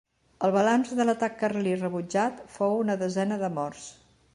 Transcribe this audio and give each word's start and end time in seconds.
El 0.47 0.53
balanç 0.55 0.93
de 1.01 1.05
l'atac 1.05 1.37
carlí 1.43 1.75
rebutjat 1.83 2.43
fou 2.59 2.77
d’una 2.79 3.01
desena 3.07 3.43
de 3.47 3.57
morts. 3.61 3.91